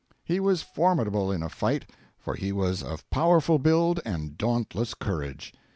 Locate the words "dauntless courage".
4.35-5.53